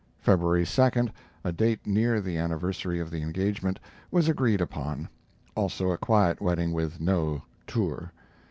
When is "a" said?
1.43-1.51, 5.91-5.97